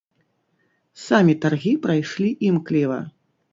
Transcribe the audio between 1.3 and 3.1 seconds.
таргі прайшлі імкліва.